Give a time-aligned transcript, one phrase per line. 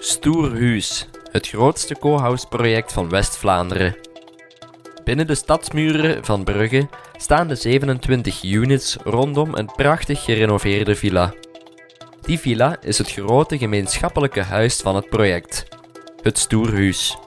[0.00, 3.96] Stoerhuis, het grootste co-house-project van West-Vlaanderen.
[5.04, 11.34] Binnen de stadsmuren van Brugge staan de 27 units rondom een prachtig gerenoveerde villa.
[12.20, 15.64] Die villa is het grote gemeenschappelijke huis van het project,
[16.22, 17.18] het Stoerhuis.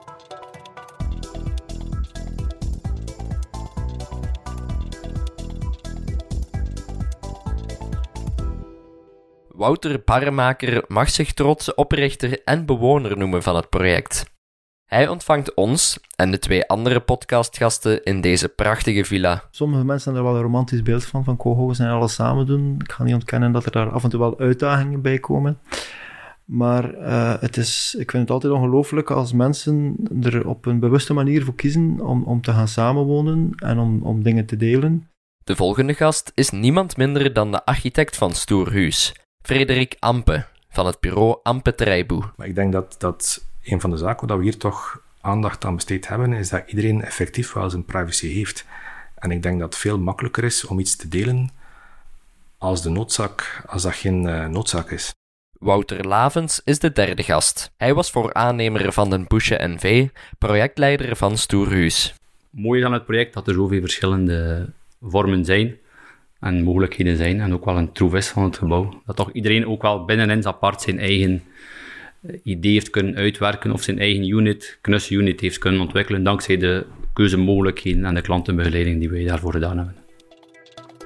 [9.62, 14.24] Wouter Parremaker mag zich trots oprichter en bewoner noemen van het project.
[14.84, 19.48] Hij ontvangt ons en de twee andere podcastgasten in deze prachtige villa.
[19.50, 22.76] Sommige mensen hebben er wel een romantisch beeld van, van co en alles samen doen.
[22.78, 25.58] Ik ga niet ontkennen dat er daar af en toe wel uitdagingen bij komen.
[26.44, 31.12] Maar uh, het is, ik vind het altijd ongelooflijk als mensen er op een bewuste
[31.12, 35.06] manier voor kiezen om, om te gaan samenwonen en om, om dingen te delen.
[35.44, 41.00] De volgende gast is niemand minder dan de architect van Stoerhuis, Frederik Ampe van het
[41.00, 42.22] bureau Ampe Treiboe.
[42.36, 45.74] Maar ik denk dat, dat een van de zaken waar we hier toch aandacht aan
[45.74, 48.64] besteed hebben, is dat iedereen effectief wel zijn privacy heeft.
[49.14, 51.50] En ik denk dat het veel makkelijker is om iets te delen
[52.58, 55.14] als de noodzaak, als dat geen uh, noodzaak is.
[55.58, 57.70] Wouter Lavens is de derde gast.
[57.76, 62.14] Hij was voor aannemer van den Busche NV, projectleider van Stoerhuis.
[62.50, 65.76] Mooi aan het project dat er zoveel verschillende vormen zijn
[66.42, 69.02] en mogelijkheden zijn en ook wel een troef is van het gebouw.
[69.06, 71.42] Dat toch iedereen ook wel binnenin apart zijn eigen
[72.22, 76.86] eh, idee heeft kunnen uitwerken of zijn eigen unit, knus-unit heeft kunnen ontwikkelen dankzij de
[77.12, 79.96] keuzemogelijkheden en de klantenbegeleiding die wij daarvoor gedaan hebben.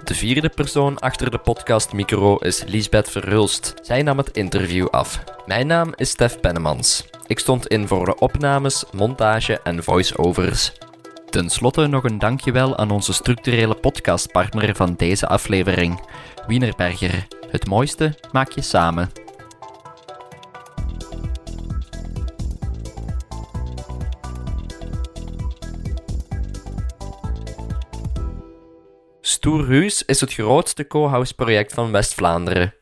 [0.04, 3.74] De vierde persoon achter de podcastmicro is Lisbeth Verhulst.
[3.82, 5.24] Zij nam het interview af.
[5.46, 7.08] Mijn naam is Stef Pennemans.
[7.26, 10.72] Ik stond in voor de opnames, montage en voice-overs.
[11.36, 16.08] Ten slotte nog een dankjewel aan onze structurele podcastpartner van deze aflevering,
[16.46, 17.26] Wienerberger.
[17.50, 19.10] Het mooiste maak je samen.
[29.20, 32.74] Stoerhuis is het grootste co-house-project van West-Vlaanderen.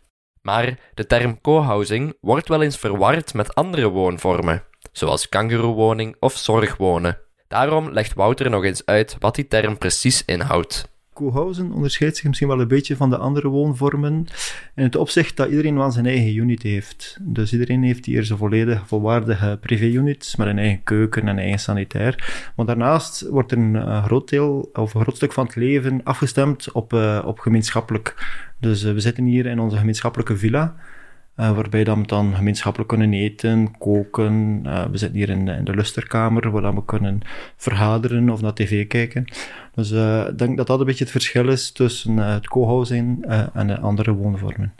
[0.43, 7.24] Maar de term co-housing wordt wel eens verward met andere woonvormen, zoals kangeroewoning of zorgwonen.
[7.54, 10.88] Daarom legt Wouter nog eens uit wat die term precies inhoudt.
[11.12, 14.26] Co-housing onderscheidt zich misschien wel een beetje van de andere woonvormen
[14.75, 17.19] in het opzicht dat iedereen wel zijn eigen unit heeft.
[17.20, 22.50] Dus iedereen heeft hier zijn volledig volwaardige privé-unit met een eigen keuken en eigen sanitair.
[22.56, 26.72] Maar daarnaast wordt een uh, groot deel of een groot stuk van het leven afgestemd
[26.72, 28.15] op, uh, op gemeenschappelijk.
[28.60, 30.75] Dus uh, we zitten hier in onze gemeenschappelijke villa.
[31.37, 34.62] Uh, waarbij dan we dan gemeenschappelijk kunnen eten, koken.
[34.67, 37.21] Uh, we zitten hier in, in, de lusterkamer, waar we kunnen
[37.56, 39.25] vergaderen of naar tv kijken.
[39.75, 43.25] Dus uh, ik denk dat dat een beetje het verschil is tussen het co-housing
[43.55, 44.75] en de andere woonvormen.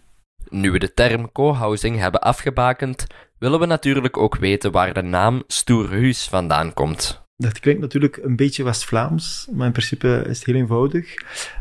[0.49, 3.07] Nu we de term co-housing hebben afgebakend,
[3.39, 7.24] willen we natuurlijk ook weten waar de naam Stoerhuis vandaan komt.
[7.37, 11.15] Dat klinkt natuurlijk een beetje West-Vlaams, maar in principe is het heel eenvoudig.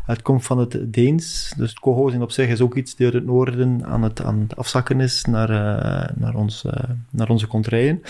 [0.06, 3.14] Het komt van het Deens, dus het co-housing op zich is ook iets die uit
[3.14, 6.72] het noorden aan het, aan afzakken is naar, uh, naar, ons, uh,
[7.10, 8.02] naar onze contraien.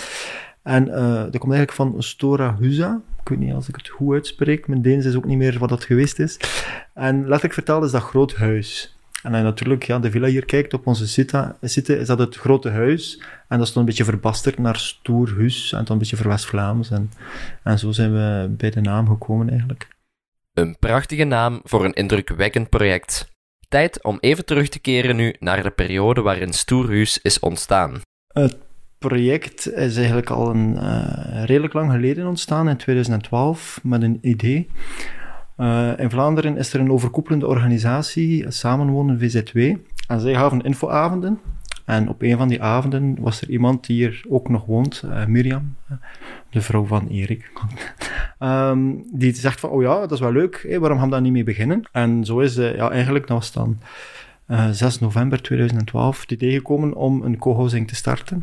[0.62, 3.00] En uh, dat komt eigenlijk van Stora Husa.
[3.20, 4.66] Ik weet niet als ik het goed uitspreek.
[4.66, 6.38] Mijn Deens is ook niet meer wat dat geweest is.
[6.94, 8.93] En letterlijk vertaald is dat groot huis.
[9.24, 12.70] En dan natuurlijk, ja, de villa hier kijkt op onze site, is dat het grote
[12.70, 13.22] huis.
[13.48, 16.90] En dat is dan een beetje verbasterd naar Stoerhuis en dan een beetje voor West-Vlaams.
[16.90, 17.10] En,
[17.62, 19.88] en zo zijn we bij de naam gekomen eigenlijk.
[20.52, 23.32] Een prachtige naam voor een indrukwekkend project.
[23.68, 28.00] Tijd om even terug te keren nu naar de periode waarin Stoerhuis is ontstaan.
[28.32, 28.56] Het
[28.98, 34.68] project is eigenlijk al een, uh, redelijk lang geleden ontstaan, in 2012, met een idee.
[35.58, 39.58] Uh, in Vlaanderen is er een overkoepelende organisatie, Samenwonen VZW.
[40.08, 41.40] En zij gaven infoavonden.
[41.84, 45.26] En op een van die avonden was er iemand die hier ook nog woont, uh,
[45.26, 45.76] Mirjam,
[46.50, 47.52] de vrouw van Erik.
[48.40, 51.32] um, die zegt van, oh ja, dat is wel leuk, waarom gaan we daar niet
[51.32, 51.88] mee beginnen?
[51.92, 53.78] En zo is, uh, ja, eigenlijk, dat was dan
[54.72, 58.38] 6 november 2012, het idee gekomen om een co-housing te starten.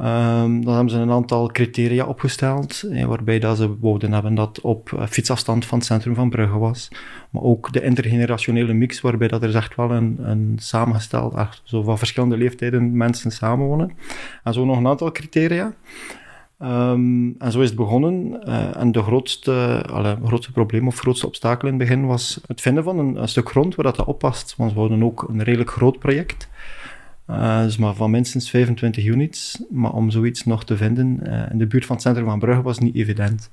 [0.00, 4.60] Um, dan hebben ze een aantal criteria opgesteld, eh, waarbij dat ze wouden hebben dat
[4.60, 6.88] op uh, fietsafstand van het centrum van Brugge was.
[7.30, 11.82] Maar ook de intergenerationele mix, waarbij dat er echt wel een, een samengesteld, echt, zo
[11.82, 13.92] van verschillende leeftijden mensen samenwonen.
[14.44, 15.74] En zo nog een aantal criteria.
[16.62, 18.42] Um, en zo is het begonnen.
[18.48, 22.60] Uh, en de grootste, alle, grootste probleem of grootste obstakel in het begin was het
[22.60, 24.54] vinden van een, een stuk grond waar dat, dat oppast.
[24.56, 26.48] Want we hadden ook een redelijk groot project.
[27.30, 29.62] Uh, dus maar van minstens 25 units.
[29.70, 32.62] Maar om zoiets nog te vinden uh, in de buurt van het centrum van Brugge
[32.62, 33.50] was niet evident.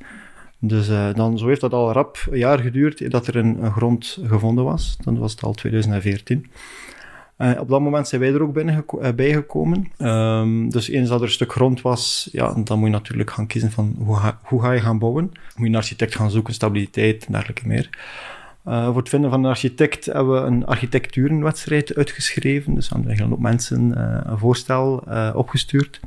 [0.59, 4.17] Dus uh, dan, zo heeft dat al rap een jaar geduurd dat er een, grond
[4.23, 4.97] gevonden was.
[5.03, 6.45] Dan was het al 2014.
[7.37, 9.91] Uh, op dat moment zijn wij er ook uh, bijgekomen.
[9.97, 13.47] Um, dus eens dat er een stuk grond was, ja, dan moet je natuurlijk gaan
[13.47, 15.23] kiezen van hoe ga, hoe ga je gaan bouwen.
[15.23, 17.89] Moet je een architect gaan zoeken, stabiliteit en dergelijke meer.
[18.67, 22.75] Uh, voor het vinden van een architect hebben we een architecturenwedstrijd uitgeschreven.
[22.75, 23.99] Dus aan een hoop mensen
[24.29, 25.03] een voorstel
[25.33, 25.99] opgestuurd.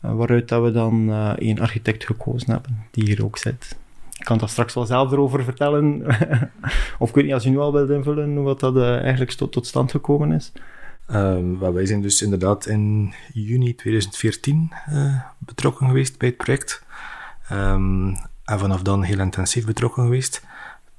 [0.00, 3.76] waaruit dat we dan één architect gekozen hebben, die hier ook zit.
[4.18, 6.06] Ik kan daar straks wel zelf erover vertellen.
[6.98, 10.32] of ik weet als je nu al wilt invullen wat dat eigenlijk tot, stand gekomen
[10.32, 10.52] is.
[11.10, 16.82] Um, wij zijn dus inderdaad in juni 2014 uh, eh, betrokken geweest bij het project.
[17.52, 20.42] Um, en vanaf dan heel intensief betrokken geweest.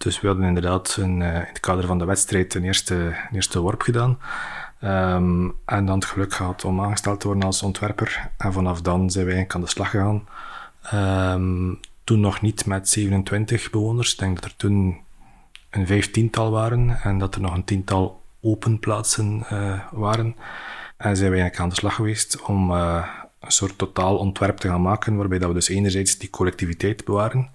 [0.03, 3.81] Dus we hadden inderdaad uh, in het kader van de wedstrijd een eerste, eerste worp
[3.81, 4.19] gedaan.
[4.83, 8.29] Um, en dan het geluk gehad om aangesteld te worden als ontwerper.
[8.37, 10.27] En vanaf dan zijn wij eigenlijk aan de slag gegaan.
[11.33, 14.13] Um, toen nog niet met 27 bewoners.
[14.13, 14.97] Ik denk dat er toen
[15.69, 20.35] een vijftiental waren en dat er nog een tiental open plaatsen uh, waren.
[20.97, 23.07] En zijn wij eigenlijk aan de slag geweest om uh,
[23.39, 27.49] een soort totaal ontwerp te gaan maken, waarbij dat we dus enerzijds die collectiviteit bewaren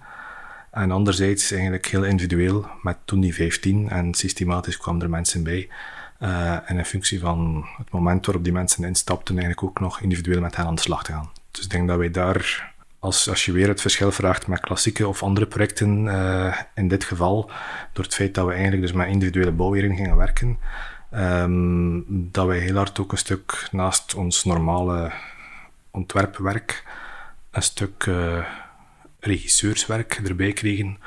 [0.71, 5.69] en anderzijds eigenlijk heel individueel met toen die 15 en systematisch kwamen er mensen bij.
[6.65, 10.55] En in functie van het moment waarop die mensen instapten, eigenlijk ook nog individueel met
[10.55, 11.29] hen aan de slag te gaan.
[11.51, 15.07] Dus ik denk dat wij daar als, als je weer het verschil vraagt met klassieke
[15.07, 17.51] of andere projecten, uh, in dit geval,
[17.93, 20.59] door het feit dat we eigenlijk dus met individuele bouwweringen gingen werken,
[21.13, 25.11] um, dat wij heel hard ook een stuk naast ons normale
[25.91, 26.83] ontwerpwerk,
[27.51, 28.45] een stuk uh,
[29.19, 30.97] regisseurswerk erbij kregen,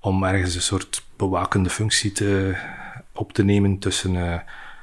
[0.00, 2.56] om ergens een soort bewakende functie te,
[3.12, 4.38] op te nemen tussen uh,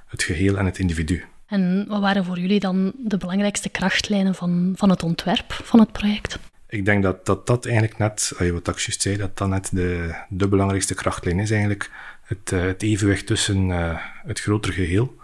[0.08, 1.26] het geheel en het individu.
[1.48, 5.92] En wat waren voor jullie dan de belangrijkste krachtlijnen van, van het ontwerp van het
[5.92, 6.40] project?
[6.70, 10.16] Ik denk dat dat, dat eigenlijk net, wat ik juist zei, dat dat net de,
[10.30, 11.92] de belangrijkste krachtlijn is eigenlijk.
[12.24, 15.16] Het, uh, het evenwicht tussen uh, het grotere geheel,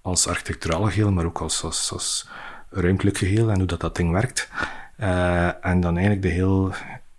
[0.00, 2.28] als architecturaal geheel, maar ook als, als, als
[2.70, 4.48] ruimtelijk geheel en hoe dat, dat ding werkt.
[5.00, 6.72] Uh, en dan eigenlijk de heel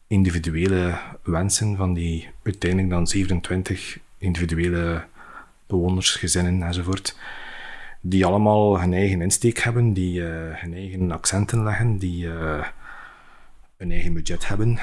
[0.07, 0.93] individuele
[1.23, 5.03] wensen van die uiteindelijk dan 27 individuele
[5.67, 7.15] bewoners, gezinnen enzovoort
[8.01, 12.65] die allemaal hun eigen insteek hebben, die uh, hun eigen accenten leggen, die uh,
[13.77, 14.79] hun eigen budget hebben,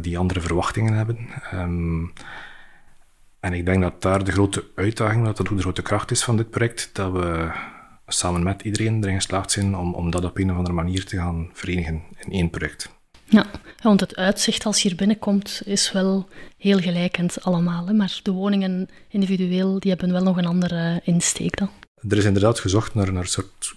[0.00, 1.18] die andere verwachtingen hebben.
[1.54, 2.12] Um,
[3.40, 6.24] en ik denk dat daar de grote uitdaging, dat dat ook de grote kracht is
[6.24, 7.50] van dit project, dat we
[8.06, 11.16] samen met iedereen erin geslaagd zijn om, om dat op een of andere manier te
[11.16, 12.92] gaan verenigen in één project.
[13.24, 13.46] Ja,
[13.82, 16.28] want het uitzicht als je hier binnenkomt is wel
[16.58, 17.86] heel gelijkend allemaal.
[17.86, 17.92] Hè?
[17.92, 21.70] Maar de woningen individueel, die hebben wel nog een andere insteek dan
[22.08, 23.74] er is inderdaad gezocht naar, naar een soort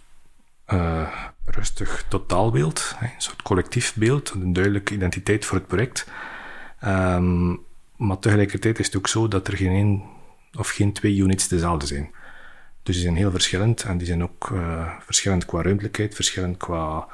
[0.68, 1.14] uh,
[1.46, 6.08] rustig totaalbeeld, een soort collectief beeld, een duidelijke identiteit voor het project.
[6.86, 7.66] Um,
[7.96, 10.04] maar tegelijkertijd is het ook zo dat er geen één
[10.58, 12.12] of geen twee units dezelfde zijn.
[12.88, 17.08] Dus die zijn heel verschillend en die zijn ook uh, verschillend qua ruimtelijkheid, verschillend qua,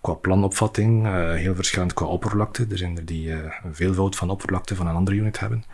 [0.00, 2.66] qua planopvatting, uh, heel verschillend qua oppervlakte.
[2.70, 5.64] Er zijn er die uh, een veelvoud van oppervlakte van een andere unit hebben.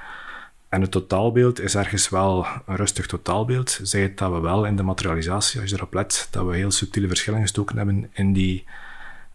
[0.68, 3.80] En het totaalbeeld is ergens wel een rustig totaalbeeld.
[3.82, 6.70] Zij het dat we wel in de materialisatie, als je erop let, dat we heel
[6.70, 8.64] subtiele verschillen gestoken hebben in die,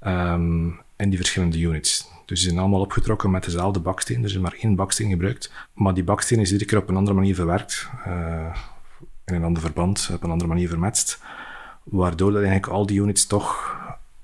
[0.05, 2.07] um, in die verschillende units.
[2.25, 4.23] Dus die zijn allemaal opgetrokken met dezelfde baksteen.
[4.23, 5.51] Er is maar één baksteen gebruikt.
[5.73, 7.89] Maar die baksteen is iedere keer op een andere manier verwerkt.
[9.27, 11.21] In een ander verband, op een andere manier vermetst.
[11.83, 13.75] Waardoor dat eigenlijk al die units toch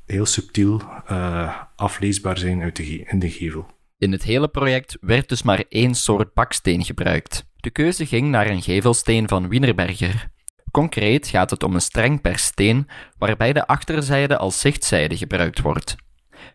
[0.05, 3.65] heel subtiel uh, afleesbaar zijn uit de, in de gevel.
[3.97, 7.45] In het hele project werd dus maar één soort baksteen gebruikt.
[7.55, 10.31] De keuze ging naar een gevelsteen van Wienerberger.
[10.71, 12.87] Concreet gaat het om een streng per steen
[13.17, 15.95] waarbij de achterzijde als zichtzijde gebruikt wordt.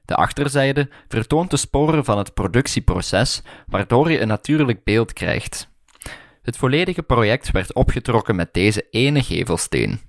[0.05, 5.71] De achterzijde vertoont de sporen van het productieproces, waardoor je een natuurlijk beeld krijgt.
[6.49, 10.01] Het volledige project werd opgetrokken met deze ene gevelsteen.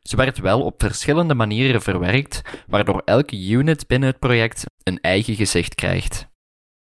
[0.00, 5.34] Ze werd wel op verschillende manieren verwerkt, waardoor elke unit binnen het project een eigen
[5.34, 6.28] gezicht krijgt.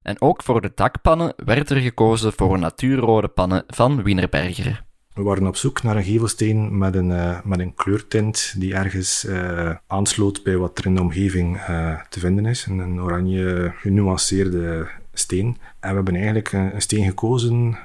[0.02, 4.84] En ook voor de dakpannen werd er gekozen voor natuurrode pannen van Wienerberger.
[5.14, 9.24] We waren op zoek naar een gevelsteen met een, uh, met een kleurtint die ergens
[9.24, 12.66] uh, aansloot bij wat er in de omgeving uh, te vinden is.
[12.66, 15.46] Een, oranje genuanceerde steen.
[15.80, 17.78] En we hebben eigenlijk een steen gekozen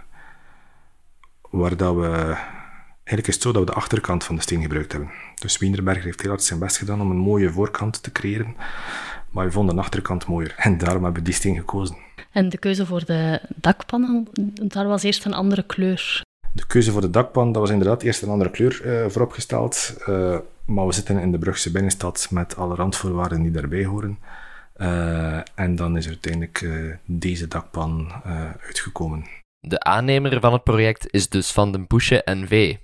[1.51, 2.36] waar dat we...
[3.03, 5.12] Eigenlijk is het zo dat we de achterkant van de steen gebruikt hebben.
[5.39, 8.55] Dus Wienerberger heeft heel hard zijn best gedaan om een mooie voorkant te creëren.
[9.29, 10.53] Maar we vonden de achterkant mooier.
[10.58, 11.96] En daarom hebben we die steen gekozen.
[12.31, 14.27] En de keuze voor de dakpannen,
[14.63, 16.22] daar was eerst een andere kleur.
[16.53, 19.96] De keuze voor de dakpan, dat was inderdaad eerst een andere kleur uh, vooropgesteld.
[20.08, 24.20] Uh, maar we zitten in de Brugse binnenstad met alle randvoorwaarden die daarbij horen.
[24.77, 26.70] Uh, en dan is uiteindelijk
[27.05, 28.12] deze dakpan
[28.65, 29.25] uitgekomen.
[29.68, 32.75] De aannemer van het project is dus Van den Boesche NV.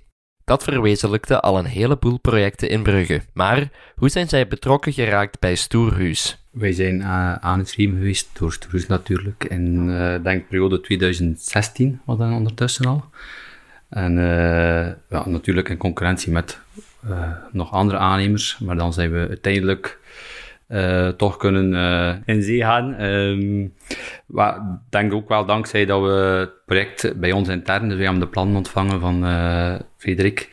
[0.44, 3.22] Dat verwezenlijkte al een heleboel projecten in Brugge.
[3.32, 6.44] Maar hoe zijn zij betrokken geraakt bij Stoerhuis?
[6.50, 9.44] Wij zijn uh, aangeschreven geweest door Stoerhuis natuurlijk.
[9.44, 13.04] In uh, denk periode 2016 was dat ondertussen al.
[13.88, 16.58] En uh, ja, natuurlijk in concurrentie met
[17.52, 18.58] nog andere aannemers.
[18.58, 19.98] Maar dan zijn we uiteindelijk
[20.68, 23.00] uh, toch kunnen uh, in zee gaan.
[23.00, 23.74] Um,
[24.90, 26.08] denk ook wel dankzij dat we
[26.38, 30.48] het project bij ons intern, dus we hebben de plannen ontvangen van uh, Frederik.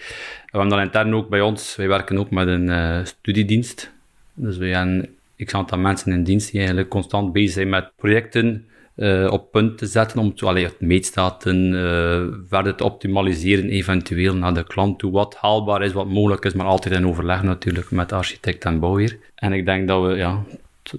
[0.45, 3.91] We hebben dan intern ook bij ons, wij werken ook met een studiedienst.
[4.33, 5.09] Dus we hebben
[5.45, 9.77] x aantal mensen in dienst die eigenlijk constant bezig zijn met projecten uh, op punt
[9.77, 15.11] te zetten om te, allee, meetstaten uh, verder te optimaliseren, eventueel naar de klant toe,
[15.11, 19.17] wat haalbaar is, wat mogelijk is, maar altijd in overleg natuurlijk met architect en bouwer.
[19.35, 20.43] En ik denk dat we, ja,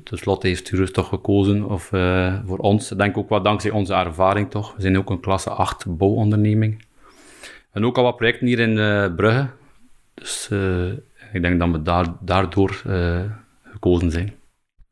[0.04, 3.94] tenslotte heeft Turus toch gekozen, of uh, voor ons, ik denk ook wel dankzij onze
[3.94, 6.84] ervaring toch, we zijn ook een klasse 8 bouwonderneming.
[7.72, 8.74] En ook al wat projecten hier in
[9.14, 9.46] Brugge,
[10.14, 10.48] dus
[11.32, 12.82] ik denk dat we daar, daardoor
[13.64, 14.34] gekozen zijn.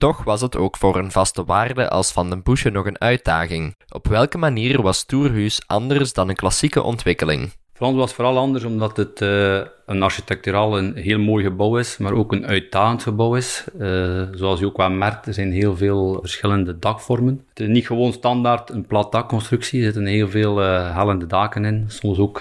[0.04, 3.76] Toch was het ook voor een vaste waarde als Van den Boesche nog een uitdaging.
[3.88, 7.52] Op welke manier was Toerhuis anders dan een klassieke ontwikkeling?
[7.72, 11.76] Voor ons was het vooral anders omdat het uh, een architecturaal een heel mooi gebouw
[11.76, 13.64] is, maar ook een uitdagend gebouw is.
[13.78, 17.44] Uh, zoals je ook wel merkt, er zijn heel veel verschillende dakvormen.
[17.48, 21.64] Het is niet gewoon standaard een plat dakconstructie, er zitten heel veel uh, hellende daken
[21.64, 22.40] in, soms ook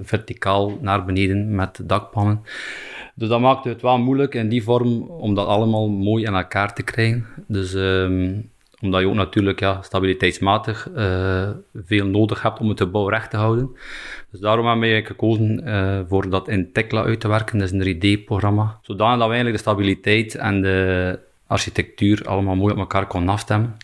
[0.00, 2.44] verticaal naar beneden met dakpannen.
[3.20, 6.74] Dus dat maakte het wel moeilijk in die vorm om dat allemaal mooi in elkaar
[6.74, 7.26] te krijgen.
[7.46, 8.50] Dus um,
[8.80, 13.36] omdat je ook natuurlijk ja, stabiliteitsmatig uh, veel nodig hebt om het gebouw recht te
[13.36, 13.76] houden.
[14.30, 17.58] Dus daarom hebben we gekozen uh, voor dat in Tekla uit te werken.
[17.58, 18.78] Dat is een 3D-programma.
[18.82, 23.76] Zodanig dat we eigenlijk de stabiliteit en de architectuur allemaal mooi op elkaar konden afstemmen.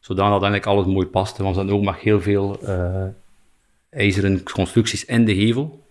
[0.00, 1.42] Zodanig dat eigenlijk alles mooi paste.
[1.42, 3.04] Want we hadden ook nog heel veel uh,
[3.90, 5.83] ijzeren constructies in de gevel.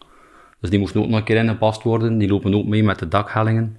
[0.64, 2.18] Dus die moesten ook nog een keer ingepast worden.
[2.18, 3.78] Die lopen ook mee met de dakhellingen.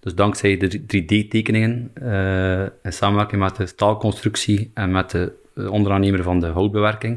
[0.00, 6.22] Dus dankzij de 3D-tekeningen uh, in samenwerking met de staalconstructie en met de uh, onderaannemer
[6.22, 7.16] van de houtbewerking,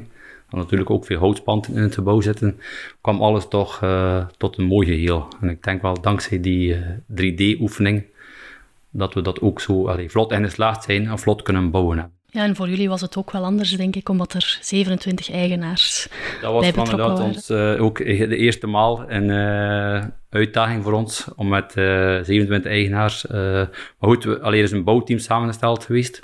[0.50, 2.60] en natuurlijk ook veel houtspanten in het gebouw zitten,
[3.02, 5.28] kwam alles toch uh, tot een mooi geheel.
[5.42, 6.76] En ik denk wel dankzij die
[7.22, 8.04] 3D-oefening
[8.90, 12.12] dat we dat ook zo allee, vlot in geslaagd zijn en vlot kunnen bouwen.
[12.36, 16.08] Ja, en voor jullie was het ook wel anders, denk ik, omdat er 27 eigenaars
[16.42, 21.28] Dat was van inderdaad ons uh, ook de eerste maal een uh, uitdaging voor ons
[21.36, 21.86] om met uh,
[22.24, 23.26] 27 eigenaars.
[23.28, 26.22] maar goed, we, alleen is een bouwteam samengesteld geweest,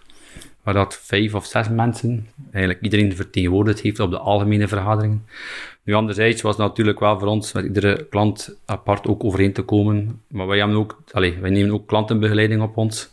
[0.63, 5.25] waar dat vijf of zes mensen, eigenlijk iedereen vertegenwoordigd heeft op de algemene vergaderingen.
[5.83, 9.61] Nu, anderzijds was het natuurlijk wel voor ons met iedere klant apart ook overeen te
[9.61, 10.21] komen.
[10.27, 13.09] Maar wij, hebben ook, allez, wij nemen ook klantenbegeleiding op ons.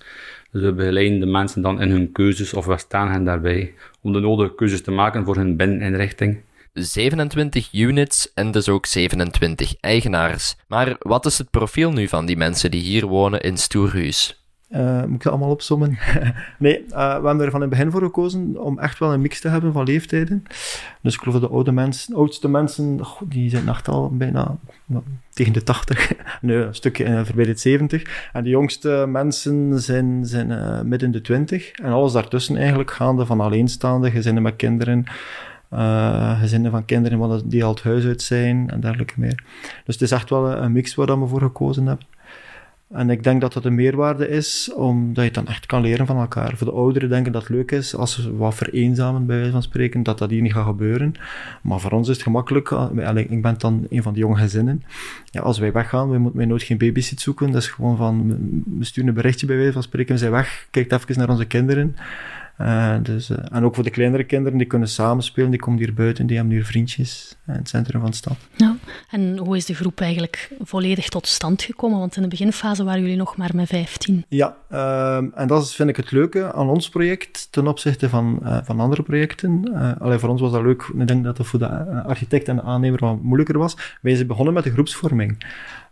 [0.52, 4.12] Dus we begeleiden de mensen dan in hun keuzes of we staan hen daarbij om
[4.12, 6.40] de nodige keuzes te maken voor hun binneninrichting.
[6.72, 10.56] 27 units en dus ook 27 eigenaars.
[10.68, 14.42] Maar wat is het profiel nu van die mensen die hier wonen in Stoerhuis?
[14.70, 15.98] Uh, moet ik dat allemaal opzommen?
[16.58, 19.20] nee, uh, we hebben er van in het begin voor gekozen om echt wel een
[19.20, 20.42] mix te hebben van leeftijden.
[21.00, 24.56] Dus ik geloof dat de oude mensen, oudste mensen, die zijn echt al bijna
[25.32, 26.12] tegen de 80.
[26.40, 28.30] nee, een stukje uh, voorbij de 70.
[28.32, 31.70] En de jongste mensen zijn, zijn midden de 20.
[31.70, 35.04] En alles daartussen eigenlijk gaande van alleenstaande gezinnen met kinderen.
[35.72, 39.44] Uh, gezinnen van kinderen die al het huis uit zijn en dergelijke meer.
[39.84, 42.06] Dus het is echt wel een mix waar we voor gekozen hebben.
[42.90, 46.06] En ik denk dat dat een meerwaarde is, omdat je het dan echt kan leren
[46.06, 46.56] van elkaar.
[46.56, 49.62] Voor de ouderen denken dat het leuk is, als ze wat vereenzamen, bij wijze van
[49.62, 51.14] spreken, dat dat hier niet gaat gebeuren.
[51.62, 52.70] Maar voor ons is het gemakkelijk.
[52.70, 54.82] Eh, ik ben dan een van die jonge gezinnen.
[55.24, 57.50] Ja, als wij weggaan, we moeten nooit geen babysit zoeken.
[57.50, 58.28] Dat is gewoon van,
[58.78, 61.46] we sturen een berichtje bij wijze van spreken, we zijn weg, kijk even naar onze
[61.46, 61.96] kinderen.
[62.60, 65.94] Uh, dus, uh, en ook voor de kleinere kinderen, die kunnen samenspelen, die komen hier
[65.94, 68.36] buiten, die hebben hier vriendjes in het centrum van de stad.
[68.56, 68.76] Ja,
[69.10, 71.98] en hoe is de groep eigenlijk volledig tot stand gekomen?
[71.98, 74.24] Want in de beginfase waren jullie nog maar met 15.
[74.28, 78.40] Ja, uh, en dat is, vind ik het leuke aan ons project ten opzichte van,
[78.64, 79.74] van andere projecten.
[79.98, 81.68] alleen voor ons was dat leuk, ik denk dat het voor de
[82.02, 83.76] architect en de aannemer wat moeilijker was.
[84.02, 85.44] Wij zijn begonnen met de groepsvorming.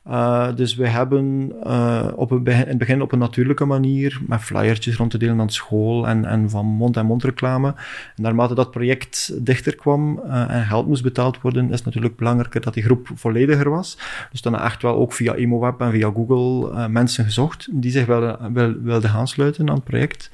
[0.08, 4.40] Uh, dus we hebben uh, op een, in het begin op een natuurlijke manier met
[4.40, 7.68] flyertjes rond te delen aan school en, en van mond-en-mond reclame.
[8.16, 12.16] En naarmate dat project dichter kwam uh, en geld moest betaald worden, is het natuurlijk
[12.16, 13.98] belangrijker dat die groep vollediger was.
[14.30, 18.82] Dus dan echt wel ook via ImoWeb en via Google mensen gezocht die zich wilden,
[18.82, 20.30] wilden aansluiten aan het project.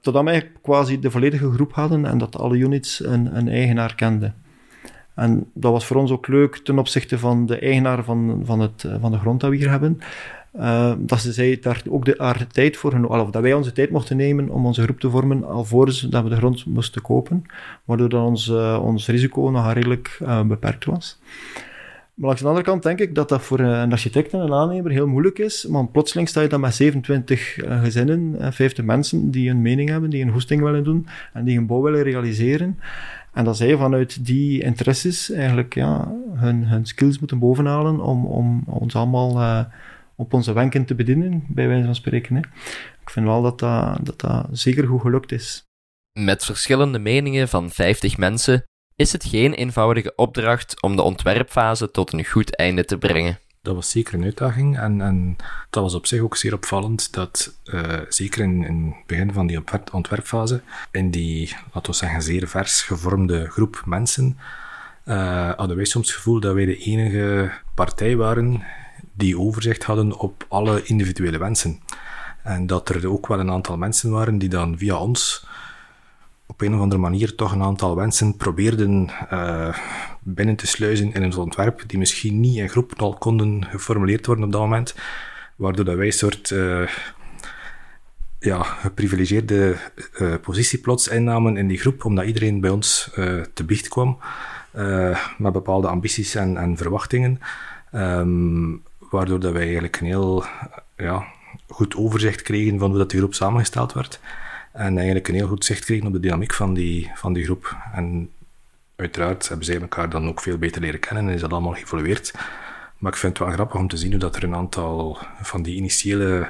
[0.00, 4.34] totdat wij quasi de volledige groep hadden en dat alle units een, een eigenaar kenden.
[5.16, 8.84] En dat was voor ons ook leuk ten opzichte van de eigenaar van, van, het,
[8.84, 10.00] eh, van de grond dat we hier hebben.
[10.56, 13.90] Uh, dat ze zei daar ook de, haar tijd voor, of dat wij onze tijd
[13.90, 17.44] mochten nemen om onze groep te vormen, alvorens dat we de grond moesten kopen,
[17.84, 21.18] waardoor dan ons, uh, ons risico nog redelijk beperkt was.
[22.16, 24.90] Maar langs de andere kant denk ik dat dat voor een architect en een aannemer
[24.90, 29.50] heel moeilijk is, want plotseling sta je dan met 27 uh, gezinnen, 50 mensen die
[29.50, 32.80] een mening hebben, die een hoesting willen doen en die een bouw willen realiseren.
[33.32, 38.62] En dat zij vanuit die interesses eigenlijk ja, hun, hun skills moeten bovenhalen om, om
[38.66, 39.66] ons allemaal
[40.14, 42.34] op onze wenken te bedienen, bij wijze van spreken.
[42.34, 42.40] Hè.
[43.00, 45.64] Ik vind wel dat dat, dat dat zeker goed gelukt is.
[46.18, 48.64] Met verschillende meningen van 50 mensen
[48.96, 53.38] is het geen eenvoudige opdracht om de ontwerpfase tot een goed einde te brengen.
[53.62, 55.36] Dat was zeker een uitdaging en, en
[55.70, 59.46] dat was op zich ook zeer opvallend dat uh, zeker in, in het begin van
[59.46, 59.62] die
[59.92, 64.38] ontwerpfase, in die, laten we zeggen, zeer vers gevormde groep mensen,
[65.04, 68.62] uh, hadden wij soms het gevoel dat wij de enige partij waren
[69.12, 71.80] die overzicht hadden op alle individuele wensen.
[72.42, 75.46] En dat er ook wel een aantal mensen waren die dan via ons
[76.56, 79.76] op een of andere manier toch een aantal wensen probeerden uh,
[80.20, 84.44] binnen te sluizen in een ontwerp die misschien niet in groep al konden geformuleerd worden
[84.44, 84.94] op dat moment,
[85.56, 86.88] waardoor dat wij een soort uh,
[88.38, 89.76] ja, geprivilegeerde
[90.18, 93.10] uh, positie plots innamen in die groep, omdat iedereen bij ons
[93.54, 94.18] te biecht kwam
[95.38, 97.40] met bepaalde ambities en, en verwachtingen,
[97.94, 100.44] um, waardoor dat wij eigenlijk een heel
[100.96, 101.26] ja,
[101.68, 104.20] goed overzicht kregen van hoe dat die groep samengesteld werd.
[104.76, 107.76] En eigenlijk een heel goed zicht kregen op de dynamiek van die, van die groep.
[107.92, 108.30] En
[108.96, 112.34] uiteraard hebben zij elkaar dan ook veel beter leren kennen en is dat allemaal geëvolueerd.
[112.98, 115.62] Maar ik vind het wel grappig om te zien hoe dat er een aantal van
[115.62, 116.48] die initiële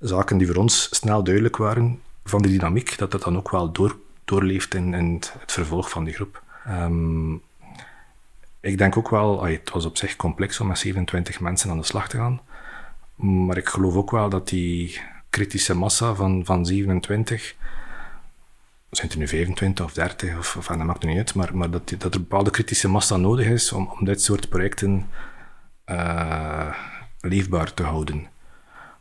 [0.00, 3.72] zaken die voor ons snel duidelijk waren, van die dynamiek, dat dat dan ook wel
[3.72, 6.42] door, doorleeft in, in het vervolg van die groep.
[6.68, 7.42] Um,
[8.60, 11.84] ik denk ook wel, het was op zich complex om met 27 mensen aan de
[11.84, 12.40] slag te gaan.
[13.14, 15.00] Maar ik geloof ook wel dat die
[15.30, 17.54] kritische massa van, van 27,
[18.90, 21.94] zijn er nu 25 of 30, of, of dat maakt niet uit, maar, maar dat,
[21.98, 25.08] dat er bepaalde kritische massa nodig is om, om dit soort projecten
[25.86, 26.74] uh,
[27.20, 28.26] leefbaar te houden.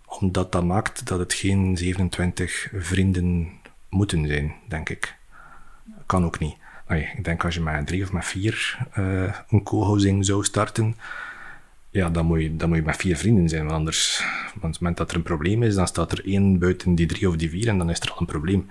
[0.05, 3.49] Omdat dat maakt dat het geen 27 vrienden
[3.89, 5.15] moeten zijn, denk ik.
[6.05, 6.55] Kan ook niet.
[6.87, 10.95] ik denk als je met drie of met vier uh, een co-housing zou starten,
[11.97, 13.61] ja, dan moet, je, dan moet je met vier vrienden zijn.
[13.61, 16.59] Want anders, want op het moment dat er een probleem is, dan staat er één
[16.59, 18.69] buiten die drie of die vier en dan is er al een probleem.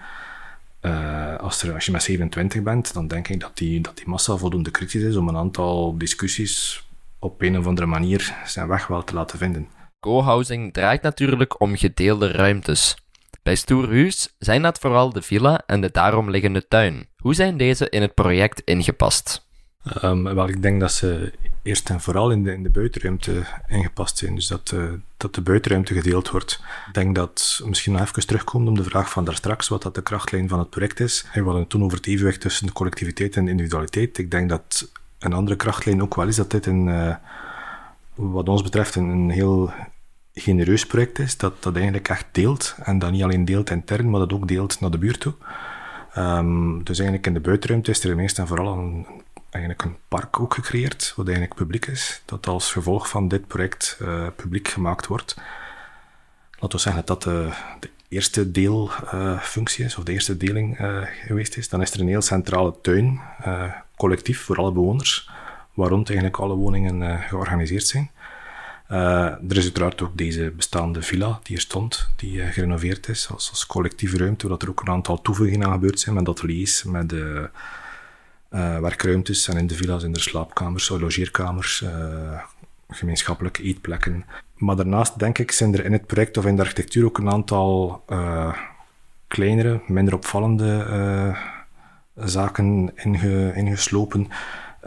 [0.83, 4.09] Uh, als, er, als je met 27 bent, dan denk ik dat die, dat die
[4.09, 6.87] massa voldoende kritisch is om een aantal discussies
[7.19, 9.69] op een of andere manier zijn weg wel te laten vinden.
[10.01, 12.97] Co-housing draait natuurlijk om gedeelde ruimtes.
[13.43, 17.09] Bij Stoerhuis zijn dat vooral de villa en de daarom liggende tuin.
[17.17, 19.47] Hoe zijn deze in het project ingepast?
[20.03, 21.33] Um, wel, ik denk dat ze
[21.67, 24.35] eerst en vooral in de, in de buitenruimte ingepast zijn.
[24.35, 24.85] Dus dat, uh,
[25.17, 26.61] dat de buitenruimte gedeeld wordt.
[26.87, 29.95] Ik denk dat misschien nog even terugkomt om de vraag van daar straks, wat dat
[29.95, 31.27] de krachtlijn van het project is.
[31.33, 34.19] We hadden het toen over het evenwicht tussen collectiviteit en individualiteit.
[34.19, 37.15] Ik denk dat een andere krachtlijn ook wel is dat dit een, uh,
[38.15, 39.73] wat ons betreft een, een heel
[40.35, 41.37] genereus project is.
[41.37, 42.77] Dat dat eigenlijk echt deelt.
[42.83, 45.35] En dat niet alleen deelt intern, maar dat ook deelt naar de buurt toe.
[46.19, 49.07] Um, dus eigenlijk in de buitenruimte is er meest en vooral een
[49.51, 53.99] eigenlijk een park ook gecreëerd, wat eigenlijk publiek is, dat als gevolg van dit project
[54.03, 55.37] uh, publiek gemaakt wordt.
[56.51, 60.77] Laten we zeggen dat dat de, de eerste deelfunctie uh, is, of de eerste deling
[61.27, 61.69] geweest is.
[61.69, 63.21] Dan is er een heel centrale tuin,
[63.97, 65.31] collectief voor alle bewoners,
[65.75, 68.11] waar rond eigenlijk alle woningen georganiseerd zijn.
[69.49, 73.67] er is uiteraard ook deze bestaande villa die er stond, die gerenoveerd is als, als
[73.67, 77.51] collectieve ruimte, waar er ook een aantal toevoegingen aan gebeurd zijn met ateliers, met de
[78.51, 82.43] uh, werkruimtes en in de villa's in de slaapkamers, logeerkamers, uh,
[82.89, 84.25] gemeenschappelijke eetplekken.
[84.55, 87.31] Maar daarnaast denk ik zijn er in het project of in de architectuur ook een
[87.31, 88.57] aantal uh,
[89.27, 91.37] kleinere, minder opvallende
[92.15, 94.29] zaken inge, ingeslopen.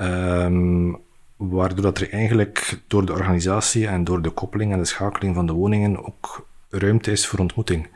[0.02, 0.98] Um,
[1.40, 5.46] waardoor dat er eigenlijk door de organisatie en door de koppeling en de schakeling van
[5.46, 7.88] de woningen ook ruimte is voor ontmoeting.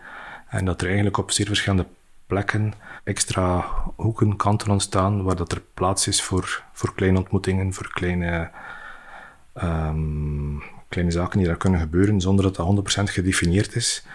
[0.49, 1.85] En dat er eigenlijk op zeer verschillende
[2.27, 7.89] plekken extra hoeken, kanten ontstaan, waar dat er plaats is voor, voor kleine ontmoetingen, voor
[7.93, 8.49] kleine,
[9.63, 14.05] um, kleine zaken die daar kunnen gebeuren, zonder dat dat 100% gedefinieerd is.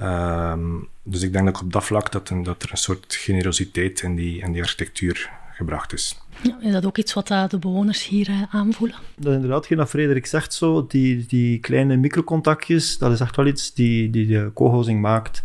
[0.00, 4.02] Um, dus ik denk dat op dat vlak dat, een, dat er een soort generositeit
[4.02, 6.20] in die, in die architectuur gebracht is.
[6.42, 8.96] Ja, is dat ook iets wat uh, de bewoners hier uh, aanvoelen?
[9.16, 13.46] Dat is inderdaad, geen Frederik zegt zo, die, die kleine microcontactjes, dat is echt wel
[13.46, 15.42] iets die, die de co-housing maakt.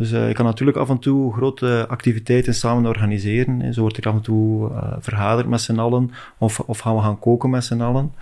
[0.00, 3.74] Dus uh, je kan natuurlijk af en toe grote activiteiten samen organiseren.
[3.74, 7.00] Zo wordt er af en toe uh, vergaderd met z'n allen, of, of gaan we
[7.00, 8.12] gaan koken met z'n allen.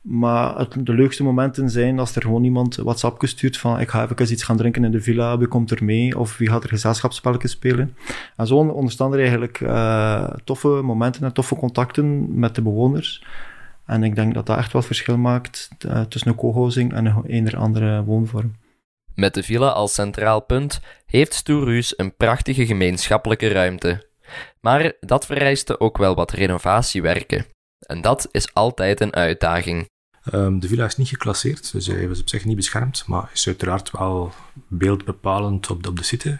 [0.00, 4.08] Maar het, de leukste momenten zijn als er gewoon iemand WhatsApp stuurt van ik ga
[4.08, 6.18] even iets gaan drinken in de villa, wie komt er mee?
[6.18, 7.94] Of wie gaat er gezelschapsspelletjes spelen?
[8.36, 13.24] En zo ontstaan er eigenlijk uh, toffe momenten en toffe contacten met de bewoners.
[13.84, 15.70] En ik denk dat dat echt wel verschil maakt
[16.08, 18.52] tussen een co-housing en een, een andere woonvorm.
[19.14, 24.08] Met de villa als centraal punt heeft Stoerhuis een prachtige gemeenschappelijke ruimte.
[24.60, 27.46] Maar dat vereiste ook wel wat renovatiewerken.
[27.86, 29.88] En dat is altijd een uitdaging.
[30.32, 33.46] Um, de villa is niet geclasseerd, dus hij was op zich niet beschermd, maar is
[33.46, 34.32] uiteraard wel
[34.68, 36.38] beeldbepalend op de, op de site.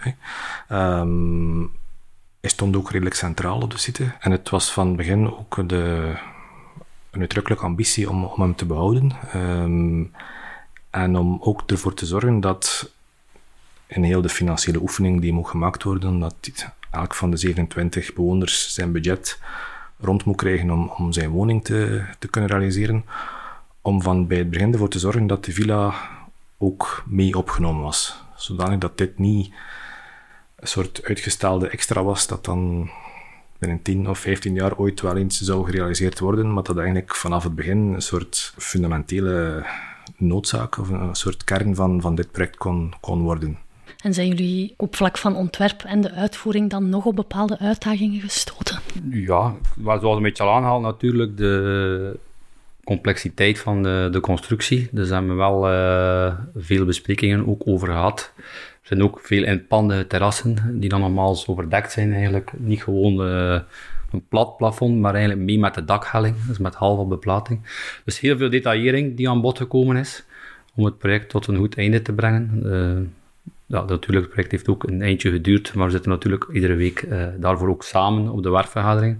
[0.68, 1.72] Um,
[2.40, 4.12] hij stond ook redelijk centraal op de site.
[4.20, 6.14] En het was van het begin ook de,
[7.10, 9.12] een uitdrukkelijke ambitie om, om hem te behouden.
[9.34, 10.12] Um,
[10.94, 12.90] en om ook ervoor te zorgen dat
[13.86, 16.34] in heel de financiële oefening die moet gemaakt worden, dat
[16.90, 19.38] elk van de 27 bewoners zijn budget
[19.98, 23.04] rond moet krijgen om, om zijn woning te, te kunnen realiseren.
[23.80, 25.94] Om van bij het begin ervoor te zorgen dat de villa
[26.58, 28.22] ook mee opgenomen was.
[28.36, 29.54] Zodanig dat dit niet
[30.56, 32.90] een soort uitgestelde extra was, dat dan
[33.58, 37.42] binnen 10 of 15 jaar ooit wel eens zou gerealiseerd worden, maar dat eigenlijk vanaf
[37.42, 39.64] het begin een soort fundamentele
[40.16, 43.58] noodzaak of een soort kern van, van dit project kon, kon worden.
[44.02, 48.20] En zijn jullie op vlak van ontwerp en de uitvoering dan nog op bepaalde uitdagingen
[48.20, 48.78] gestoten?
[49.10, 52.18] Ja, zoals een beetje al aanhaal natuurlijk, de
[52.84, 54.88] complexiteit van de, de constructie.
[54.90, 58.32] Dus daar hebben we wel uh, veel besprekingen ook over gehad.
[58.36, 62.52] Er zijn ook veel inpande terrassen die dan normaal overdekt zijn eigenlijk.
[62.56, 63.60] Niet gewoon uh,
[64.14, 67.60] een plat plafond, maar eigenlijk mee met de dakhelling, dus met halve beplating.
[68.04, 70.24] Dus heel veel detaillering die aan bod gekomen is
[70.74, 72.60] om het project tot een goed einde te brengen.
[72.64, 73.06] Uh,
[73.66, 77.02] ja, natuurlijk, het project heeft ook een eindje geduurd, maar we zitten natuurlijk iedere week
[77.02, 79.18] uh, daarvoor ook samen op de werkvergadering.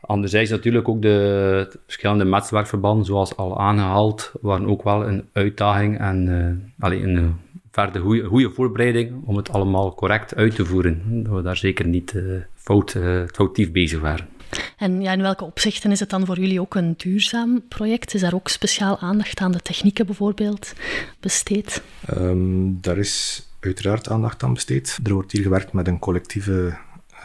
[0.00, 6.28] Anderzijds natuurlijk ook de verschillende metswerkverbanden, zoals al aangehaald, waren ook wel een uitdaging en
[6.28, 7.36] uh, allee, een
[7.72, 11.22] verder goede voorbereiding om het allemaal correct uit te voeren.
[11.24, 14.28] Dat we daar zeker niet uh, fout, uh, foutief bezig waren.
[14.76, 18.14] En ja, in welke opzichten is het dan voor jullie ook een duurzaam project?
[18.14, 20.72] Is daar ook speciaal aandacht aan de technieken bijvoorbeeld
[21.20, 21.82] besteed?
[22.14, 24.98] Um, daar is uiteraard aandacht aan besteed.
[25.04, 26.76] Er wordt hier gewerkt met een collectieve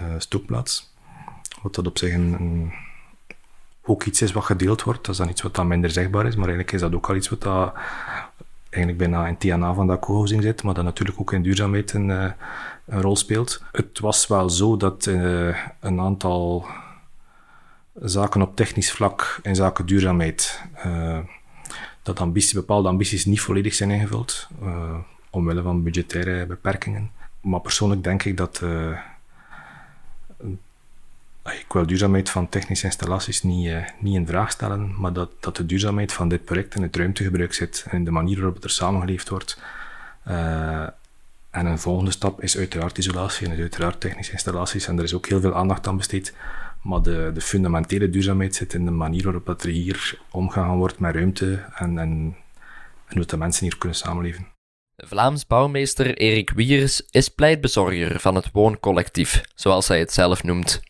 [0.01, 0.93] uh, stookplaats.
[1.61, 2.71] Wat dat op zich een, een,
[3.81, 5.05] ook iets is wat gedeeld wordt.
[5.05, 7.15] Dat is dan iets wat dan minder zichtbaar is, maar eigenlijk is dat ook al
[7.15, 7.73] iets wat dat
[8.77, 12.09] eigenlijk bijna in TNA van dat co-housing zit, maar dat natuurlijk ook in duurzaamheid een,
[12.09, 12.31] uh,
[12.85, 13.63] een rol speelt.
[13.71, 16.65] Het was wel zo dat uh, een aantal
[17.93, 21.19] zaken op technisch vlak in zaken duurzaamheid, uh,
[22.01, 24.47] dat ambitie, bepaalde ambities niet volledig zijn ingevuld,
[25.29, 27.11] omwille van budgettaire beperkingen.
[27.41, 28.61] Maar persoonlijk denk ik dat
[31.53, 35.55] ik wil duurzaamheid van technische installaties niet, uh, niet in vraag stellen, maar dat, dat
[35.55, 38.63] de duurzaamheid van dit project in het ruimtegebruik zit en in de manier waarop het
[38.63, 39.61] er samengeleefd wordt.
[40.27, 40.87] Uh,
[41.49, 44.87] en een volgende stap is uiteraard isolatie en uiteraard technische installaties.
[44.87, 46.33] En er is ook heel veel aandacht aan besteed.
[46.81, 50.99] Maar de, de fundamentele duurzaamheid zit in de manier waarop dat er hier omgegaan wordt
[50.99, 52.35] met ruimte en, en,
[53.07, 54.47] en hoe de mensen hier kunnen samenleven.
[54.95, 60.81] Vlaams bouwmeester Erik Wiers is pleitbezorger van het wooncollectief, zoals hij het zelf noemt.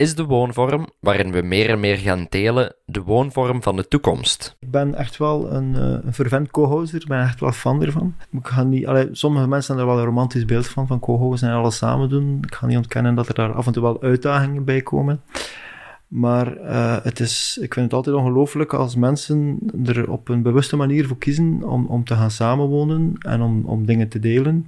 [0.00, 4.56] Is de woonvorm, waarin we meer en meer gaan delen, de woonvorm van de toekomst?
[4.60, 8.14] Ik ben echt wel een, uh, een fervent co-houser, ik ben echt wel fan ervan.
[8.32, 11.50] Ik ga niet, allee, sommige mensen hebben er wel een romantisch beeld van, van co-housing
[11.50, 12.38] en alles samen doen.
[12.42, 15.20] Ik ga niet ontkennen dat er daar af en toe wel uitdagingen bij komen.
[16.08, 20.76] Maar uh, het is, ik vind het altijd ongelooflijk als mensen er op een bewuste
[20.76, 24.66] manier voor kiezen om, om te gaan samenwonen en om, om dingen te delen.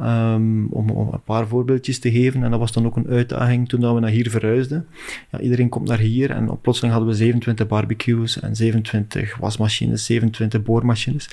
[0.00, 2.42] Um, om, een paar voorbeeldjes te geven.
[2.42, 4.86] En dat was dan ook een uitdaging toen we naar hier verhuisden.
[5.30, 10.62] Ja, iedereen komt naar hier en plotseling hadden we 27 barbecues en 27 wasmachines, 27
[10.62, 11.30] boormachines.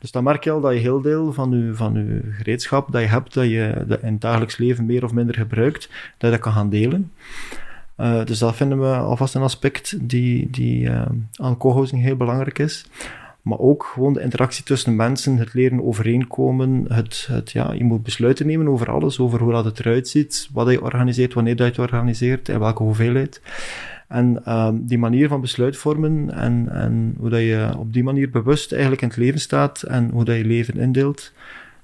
[0.00, 3.02] Dus dan merk je al dat je heel deel van je, van je gereedschap dat
[3.02, 6.30] je hebt, dat je dat in het dagelijks leven meer of minder gebruikt, dat je
[6.30, 7.12] dat kan gaan delen.
[7.96, 11.02] Uh, dus dat vinden we alvast een aspect die, die uh,
[11.34, 12.86] aan co-housing heel belangrijk is
[13.46, 18.02] maar ook gewoon de interactie tussen mensen, het leren overeenkomen, het, het, ja, je moet
[18.02, 21.66] besluiten nemen over alles, over hoe dat het eruit ziet, wat je organiseert, wanneer dat
[21.66, 23.42] je het organiseert, in welke hoeveelheid.
[24.08, 28.72] En um, die manier van besluitvormen en, en hoe dat je op die manier bewust
[28.72, 31.32] eigenlijk in het leven staat en hoe dat je leven indeelt,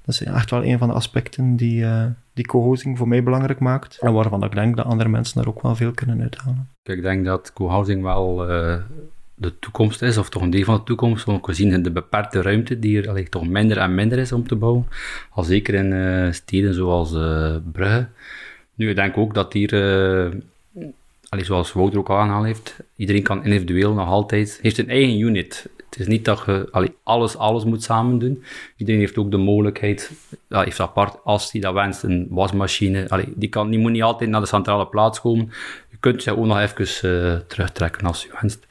[0.05, 3.61] dat is echt wel een van de aspecten die, uh, die co-housing voor mij belangrijk
[3.61, 3.99] maakt.
[4.01, 6.69] En waarvan ik denk dat andere mensen daar ook wel veel kunnen uithalen.
[6.83, 8.77] Ik denk dat co-housing wel uh,
[9.43, 11.25] de toekomst is, of toch een deel van de toekomst.
[11.25, 14.47] Want we zien de beperkte ruimte die er allee, toch minder en minder is om
[14.47, 14.87] te bouwen.
[15.31, 18.07] Al zeker in uh, steden zoals uh, Brugge.
[18.75, 23.45] Nu, ik denk ook dat hier, uh, zoals Wouter ook al aangehaald heeft, iedereen kan
[23.45, 25.69] individueel nog altijd, heeft een eigen unit.
[25.91, 28.45] Het is niet dat je alles, alles moet samen doen.
[28.77, 30.11] Iedereen heeft ook de mogelijkheid,
[30.49, 33.09] heeft apart, als hij dat wenst, een wasmachine.
[33.09, 35.53] Allee, die, kan, die moet niet altijd naar de centrale plaats komen
[36.03, 38.67] kunt je ook nog even terugtrekken als je wenst.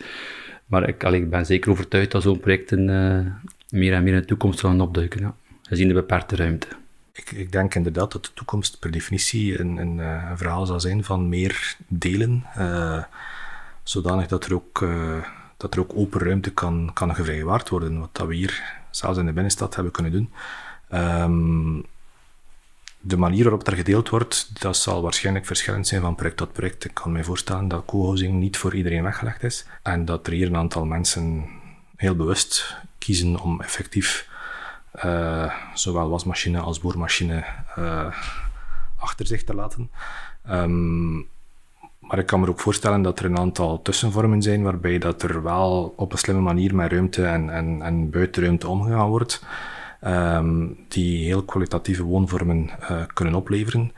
[0.71, 4.25] Maar ik, ik ben zeker overtuigd dat zo'n projecten uh, meer en meer in de
[4.25, 5.19] toekomst zullen opduiken.
[5.19, 5.35] Ja.
[5.61, 6.67] Gezien de beperkte ruimte.
[7.13, 11.03] Ik, ik, denk inderdaad dat de toekomst per definitie een, een, een verhaal zal zijn
[11.03, 12.45] van meer delen.
[12.57, 13.03] Uh,
[13.83, 14.85] zodanig dat er ook,
[15.57, 17.99] dat open ruimte kan, kan gevrijwaard worden.
[17.99, 20.29] Wat dat we hier zelfs in de binnenstad hebben kunnen doen.
[20.93, 21.85] Um,
[23.01, 26.85] de manier waarop er gedeeld wordt, dat zal waarschijnlijk verschillend zijn van project tot project.
[26.85, 30.47] Ik kan me voorstellen dat co-housing niet voor iedereen weggelegd is en dat er hier
[30.47, 31.45] een aantal mensen
[31.95, 34.29] heel bewust kiezen om effectief
[35.05, 37.43] uh, zowel wasmachine als boormachine
[37.77, 38.15] uh,
[38.95, 39.91] achter zich te laten.
[40.49, 41.29] Um,
[41.99, 45.43] maar ik kan me ook voorstellen dat er een aantal tussenvormen zijn waarbij dat er
[45.43, 49.43] wel op een slimme manier met ruimte en, en, en buitenruimte omgegaan wordt.
[50.05, 53.91] Um, die heel kwalitatieve woonvormen uh, kunnen opleveren.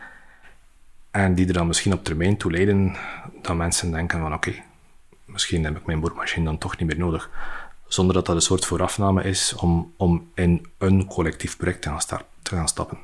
[1.12, 2.96] En die er dan misschien op termijn toe leiden
[3.42, 4.64] dat mensen denken van oké, okay,
[5.26, 7.30] misschien heb ik mijn boormachine dan toch niet meer nodig.
[7.88, 12.22] Zonder dat dat een soort voorafname is om, om in een collectief project te gaan,
[12.42, 12.98] te gaan stappen.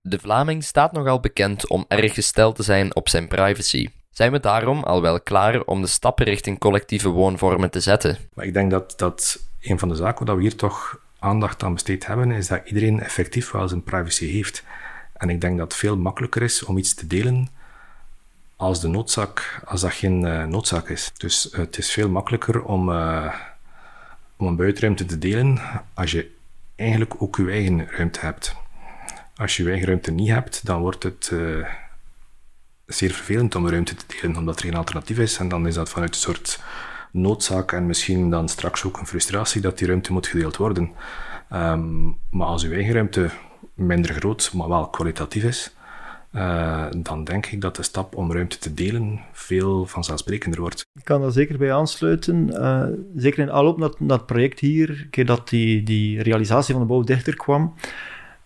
[0.00, 3.88] De Vlaming staat nogal bekend om erg gesteld te zijn op zijn privacy.
[4.10, 8.16] Zijn we daarom al wel klaar om de stappen richting collectieve woonvormen te zetten?
[8.34, 11.74] Maar ik denk dat, dat een van de zaken dat we hier toch aandacht aan
[11.74, 14.64] besteed hebben, is dat iedereen effectief wel zijn privacy heeft.
[15.14, 17.48] En ik denk dat het veel makkelijker is om iets te delen
[18.56, 21.12] als de noodzaak, als dat geen uh, noodzaak is.
[21.16, 23.34] Dus uh, het is veel makkelijker om, uh,
[24.36, 25.60] om een buitenruimte te delen
[25.94, 26.30] als je
[26.76, 28.56] eigenlijk ook je eigen ruimte hebt.
[29.36, 31.32] Als je je eigen ruimte niet hebt, dan wordt het
[32.86, 35.38] zeer vervelend om ruimte te delen, omdat er geen alternatief is.
[35.38, 36.60] En dan is dat vanuit een soort
[37.14, 40.90] noodzaak en misschien dan straks ook een frustratie dat die ruimte moet gedeeld worden.
[41.52, 43.30] Um, maar als uw eigen ruimte
[43.74, 45.74] minder groot, maar wel kwalitatief is,
[46.32, 50.86] uh, dan denk ik dat de stap om ruimte te delen veel vanzelfsprekender wordt.
[50.98, 52.48] Ik kan daar zeker bij aansluiten.
[52.48, 56.88] Uh, zeker in aanloop naar het project hier, keer dat die, die realisatie van de
[56.88, 57.74] bouw dichter kwam,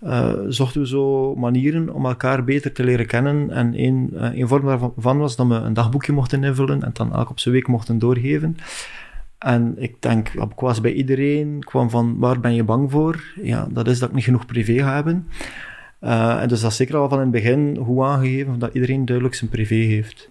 [0.04, 3.50] uh, zochten we zo manieren om elkaar beter te leren kennen.
[3.50, 7.30] En één, één vorm daarvan was dat we een dagboekje mochten invullen en dan elk
[7.30, 8.56] op zijn week mochten doorgeven.
[9.38, 13.22] En ik denk, ik was bij iedereen, kwam van waar ben je bang voor?
[13.42, 15.28] Ja, dat is dat ik niet genoeg privé ga hebben.
[16.00, 19.04] Uh, en dus dat is zeker al van in het begin hoe aangegeven dat iedereen
[19.04, 20.30] duidelijk zijn privé heeft.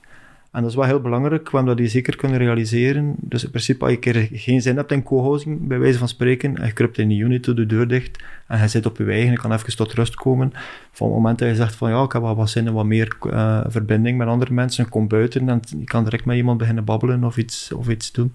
[0.57, 3.15] En dat is wel heel belangrijk, want dat die zeker kunnen realiseren.
[3.19, 6.65] Dus in principe, als je geen zin hebt in co-housing, bij wijze van spreken, en
[6.65, 9.37] je kruipt in die unit, de deur dicht, en je zit op je eigen, je
[9.37, 10.51] kan even tot rust komen.
[10.91, 12.85] Van het moment dat je zegt van, ja, ik heb wel wat zin in wat
[12.85, 16.83] meer uh, verbinding met andere mensen, kom buiten en je kan direct met iemand beginnen
[16.83, 18.33] babbelen of iets, of iets doen.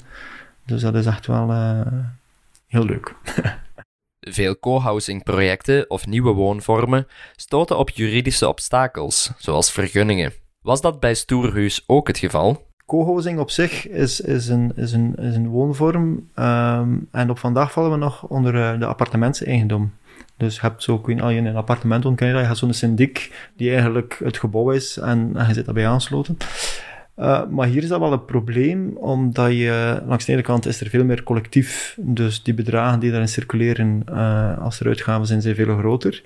[0.67, 1.81] Dus dat is echt wel uh,
[2.67, 3.15] heel leuk.
[4.21, 7.07] Veel co-housing projecten of nieuwe woonvormen
[7.37, 10.42] stoten op juridische obstakels, zoals vergunningen.
[10.63, 12.67] Was dat bij Stoerhuis ook het geval?
[12.87, 16.31] Co-housing op zich is, is, een, is, een, is een woonvorm.
[16.37, 19.93] Um, en op vandaag vallen we nog onder uh, de appartementseigendom.
[20.37, 23.71] Dus je hebt zo, als je in een appartement woont, je je zo'n syndic die
[23.71, 26.37] eigenlijk het gebouw is en, je zit daarbij aansloten.
[27.19, 30.81] Uh, maar hier is dat wel een probleem, omdat je, langs de ene kant is
[30.81, 35.43] er veel meer collectief, dus die bedragen die daarin circuleren, uh, als er uitgaven zijn,
[35.43, 36.23] zijn veel groter.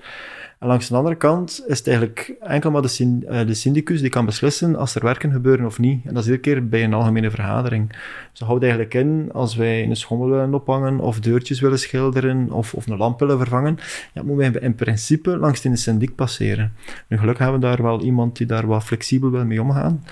[0.59, 4.11] En langs de andere kant is het eigenlijk enkel maar de, uh, de syndicus die
[4.11, 6.07] kan beslissen als er werken gebeuren of niet.
[6.07, 7.89] En dat is iedere keer bij een algemene vergadering.
[8.31, 12.51] Dus dat houdt eigenlijk in, als wij een schommel willen ophangen, of deurtjes willen schilderen,
[12.53, 13.79] of, of een lamp willen vervangen,
[14.13, 16.73] ja, moeten wij in principe langs de syndic passeren.
[17.09, 20.05] Nu, gelukkig hebben we daar wel iemand die daar wat flexibel wil mee omgaan.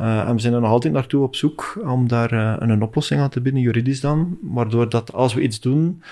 [0.00, 3.20] Uh, en we zijn er nog altijd naartoe op zoek om daar uh, een oplossing
[3.20, 6.02] aan te bieden, juridisch dan, waardoor dat als we iets doen,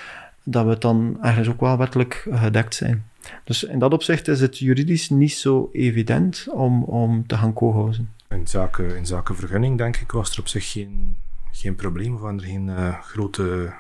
[0.42, 3.04] dat we dan eigenlijk ook wel wettelijk gedekt zijn.
[3.44, 8.10] Dus in dat opzicht is het juridisch niet zo evident om, om te gaan co-housen.
[8.28, 11.16] In zaken, in zaken vergunning, denk ik, was er op zich geen,
[11.52, 13.72] geen probleem, of waren er geen uh, grote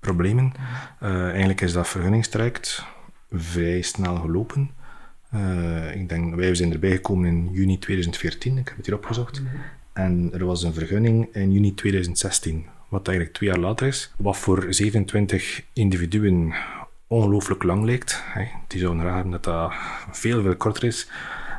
[0.00, 0.52] problemen.
[1.02, 2.84] Uh, eigenlijk is dat vergunningstraject
[3.30, 4.70] vrij snel gelopen.
[5.34, 9.42] Uh, ik denk, wij zijn erbij gekomen in juni 2014, ik heb het hier opgezocht.
[9.92, 14.12] En er was een vergunning in juni 2016, wat eigenlijk twee jaar later is.
[14.18, 16.54] Wat voor 27 individuen
[17.10, 18.22] ongelooflijk lang lijkt.
[18.66, 19.72] Die zouden raden dat dat
[20.10, 21.08] veel, veel korter is.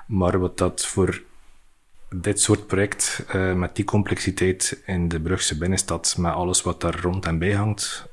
[0.08, 1.22] Maar wat dat voor
[2.10, 7.00] dit soort project, uh, met die complexiteit in de Brugse binnenstad, met alles wat daar
[7.02, 8.10] rond en bij hangt,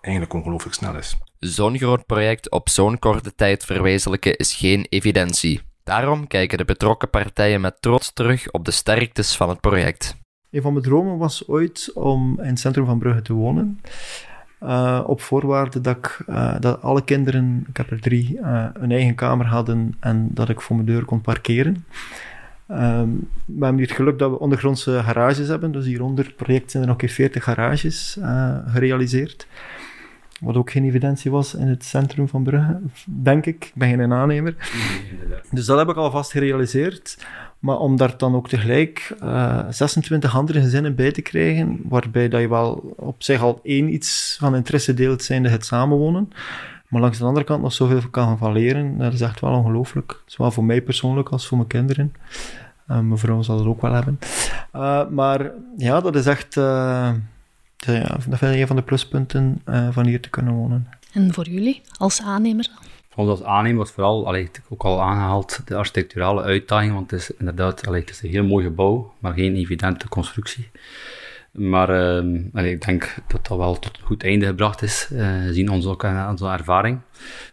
[0.00, 1.16] eigenlijk ongelooflijk snel is.
[1.38, 5.60] Zo'n groot project op zo'n korte tijd verwezenlijken is geen evidentie.
[5.84, 10.16] Daarom kijken de betrokken partijen met trots terug op de sterktes van het project.
[10.50, 13.80] Een van mijn dromen was ooit om in het centrum van Brugge te wonen.
[14.62, 18.90] Uh, op voorwaarde dat, ik, uh, dat alle kinderen, ik heb er drie, uh, een
[18.90, 21.84] eigen kamer hadden en dat ik voor mijn deur kon parkeren.
[22.66, 23.08] Ehm,
[23.44, 25.72] we hebben hier het geluk dat we ondergrondse garages hebben.
[25.72, 28.18] Dus hieronder het project zijn er nog een keer 40 garages
[28.66, 29.46] gerealiseerd.
[30.40, 33.64] Wat ook geen evidentie was in het centrum van Brugge, denk ik.
[33.64, 34.54] Ik ben geen aannemer.
[35.50, 37.26] dus dat heb ik alvast gerealiseerd.
[37.62, 42.28] Maar om daar dan ook tegelijk uh, eh, 26 andere gezinnen bij te krijgen, waarbij
[42.28, 46.30] dat je wel op zich al één iets van interesse deelt, zijnde het samenwonen.
[46.88, 50.22] Maar langs de andere kant nog zoveel kan van leren, dat is echt wel ongelooflijk.
[50.26, 52.14] Zowel voor mij persoonlijk als voor mijn kinderen.
[52.90, 54.18] Uh, mijn vrouw zal het ook wel hebben.
[54.74, 56.54] Uh, maar ja, dat is echt...
[56.54, 60.88] Ja, dat vind een van de pluspunten van hier te kunnen wonen.
[61.12, 62.68] En voor jullie als aannemer
[63.16, 67.30] ons als aannemer was vooral, allee, ook al aangehaald, de architecturale uitdaging, want het is
[67.30, 70.70] inderdaad allee, het is een heel mooi gebouw, maar geen evidente constructie.
[71.52, 71.90] Maar
[72.54, 75.86] uh, ik denk dat dat wel tot een goed einde gebracht is, uh, zien ons
[75.86, 77.00] ook aan onze ervaring.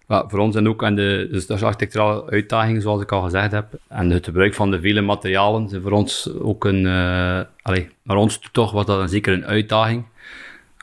[0.07, 3.51] Maar voor ons en ook aan de, dus de architecturale uitdaging, zoals ik al gezegd
[3.51, 7.89] heb, en het gebruik van de vele materialen, zijn voor ons ook een, uh, allee,
[8.03, 10.05] naar ons toch was dat een, zeker een uitdaging.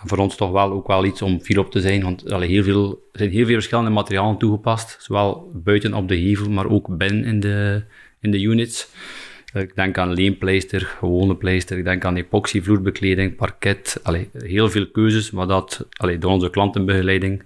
[0.04, 2.90] Voor ons toch wel ook wel iets om fier op te zijn, want heel veel,
[3.12, 7.24] er zijn heel veel verschillende materialen toegepast, zowel buiten op de hevel, maar ook binnen
[7.24, 7.82] in de,
[8.20, 8.88] in de units.
[9.52, 11.78] Ik denk aan leenpleister, gewone pleister.
[11.78, 14.00] Ik denk aan epoxyvloerbekleding, parket.
[14.02, 15.87] Allee, heel veel keuzes, maar dat
[16.18, 17.42] door onze klantenbegeleiding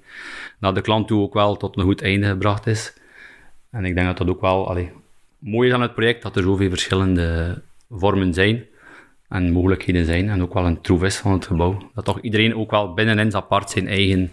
[0.59, 2.95] naar de klant toe ook wel tot een goed einde gebracht is.
[3.71, 4.91] En ik denk dat dat ook wel allee,
[5.39, 8.65] mooi is aan het project, dat er zoveel verschillende vormen zijn
[9.31, 10.29] en mogelijkheden zijn.
[10.29, 11.91] En ook wel een troef is van het gebouw.
[11.95, 14.33] Dat toch iedereen ook wel binnenin apart zijn eigen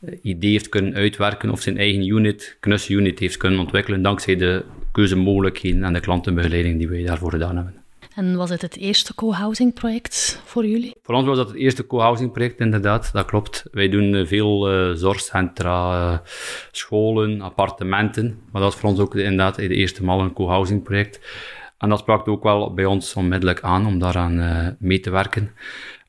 [0.00, 4.64] eh, idee heeft kunnen uitwerken of zijn eigen unit, knus-unit heeft kunnen ontwikkelen dankzij de
[4.92, 7.74] keuzemogelijkheden en de klantenbegeleiding die wij daarvoor gedaan hebben.
[8.14, 10.94] En was het het eerste co-housing project voor jullie?
[11.02, 13.64] Voor ons was dat het eerste co-housing project, inderdaad, dat klopt.
[13.72, 16.18] Wij doen eh, veel uh, zorgcentra, uh,
[16.70, 21.20] scholen, appartementen, maar dat is voor ons ook inderdaad de eerste maal een co-housing project.
[21.80, 25.50] En dat sprak ook wel bij ons onmiddellijk aan om daaraan mee te werken.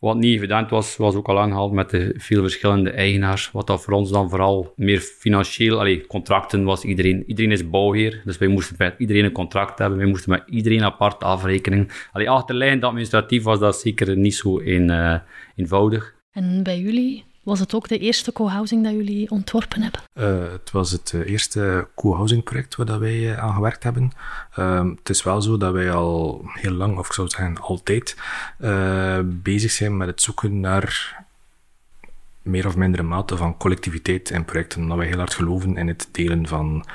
[0.02, 3.52] Wat niet evident was, was ook al aangehaald met de veel verschillende eigenaars.
[3.52, 8.22] Wat dat voor ons dan vooral meer financieel, allee, contracten was iedereen, iedereen is bouwheer.
[8.26, 9.98] Dus wij moesten met iedereen een contract hebben.
[9.98, 11.88] Wij moesten met iedereen apart afrekenen.
[12.12, 15.16] Allee, achterlijnd administratief was dat zeker niet zo uh,
[15.56, 16.16] eenvoudig.
[16.32, 20.02] En bij jullie, was het ook de eerste co-housing dat jullie ontworpen hebben?
[20.14, 24.12] Uh, het was het uh, eerste co-housing project waar wij uh, aan gewerkt hebben.
[24.56, 28.16] Ehm, het is wel zo dat wij al heel lang, of ik zou zeggen altijd,
[29.26, 31.20] bezig zijn met het zoeken naar
[32.42, 34.82] meer of mindere mate van collectiviteit in projecten.
[34.82, 36.86] Omdat wij heel hard geloven in het delen van,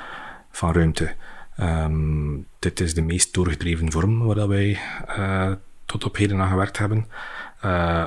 [0.51, 1.15] van ruimte.
[1.61, 4.79] Um, dit is de meest doorgedreven vorm waar wij
[5.85, 7.07] tot op heden aan gewerkt hebben.
[7.57, 7.63] Uh,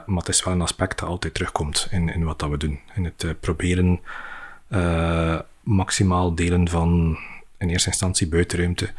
[0.05, 2.79] maar het is wel een aspect dat altijd terugkomt in, in wat dat we doen.
[2.95, 3.99] In het uh, proberen
[4.69, 7.17] uh, maximaal delen van
[7.57, 8.89] in eerste instantie buitenruimte.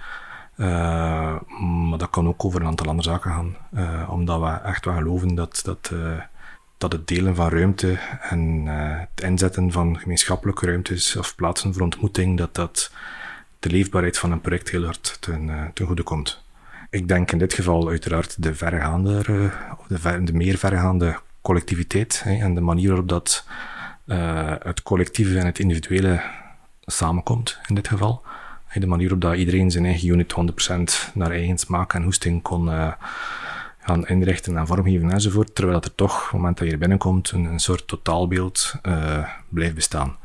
[1.89, 3.57] maar dat kan ook over een aantal andere zaken gaan.
[4.09, 5.93] omdat we echt wel geloven dat, dat,
[6.79, 12.39] dat het delen van ruimte en het inzetten van gemeenschappelijke ruimtes of plaatsen voor ontmoeting,
[12.39, 12.93] dat dat
[13.59, 16.43] de leefbaarheid van een project heel hard ten, ten goede komt.
[16.91, 19.19] Ik denk in dit geval uiteraard de verregaande,
[19.79, 23.45] of de, meer verregaande collectiviteit hè, en de manier waarop dat
[24.07, 26.21] uh, het collectieve en het individuele
[26.81, 28.23] samenkomt in dit geval.
[28.75, 30.35] De manier waarop dat iedereen zijn eigen unit
[31.11, 32.93] 100% naar eigen smaak en hoesting kon uh,
[33.79, 36.79] gaan inrichten en vormgeven enzovoort, terwijl dat er toch, op het moment dat je er
[36.79, 38.75] binnenkomt, een, een soort totaalbeeld
[39.49, 40.17] blijft bestaan.